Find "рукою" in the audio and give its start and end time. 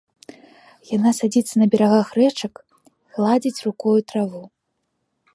3.67-3.93